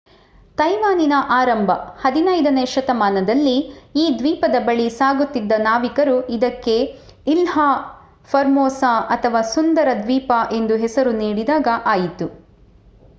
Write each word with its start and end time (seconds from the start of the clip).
ತೈವಾನಿನ 0.57 1.15
ಆರಂಭ 1.29 1.71
15ನೇ 2.03 2.63
ಶತಮಾನದಲ್ಲಿ 2.65 3.53
ಈ 3.95 4.05
ದ್ವೀಪದ 4.17 4.55
ಬಳಿ 4.59 4.87
ಸಾಗುತಿದ್ದ 4.89 5.59
ನಾವಿಕರು 5.59 6.17
ಇದಕ್ಕೆ 6.29 6.75
ಇಲ್ಹಾ 7.27 7.69
ಫರ್ಮೋಸಾ 8.29 8.93
ಅಥವಾ 9.09 9.43
ಸುಂದರ 9.53 9.89
ದ್ವೀಪ 10.03 10.31
ಎಂಬ 10.51 10.81
ಹೆಸರು 10.81 11.13
ನೀಡಿದಾಗ 11.23 11.67
ಆಯಿತು 11.87 12.27